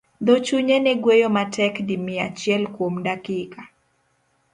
Dho 0.25 0.35
chunye 0.45 0.77
ne 0.81 0.93
gweyo 1.01 1.27
matek 1.35 1.75
di 1.87 1.95
mia 2.05 2.23
achiel 2.29 2.63
kuom 2.75 2.93
dakika. 3.05 3.61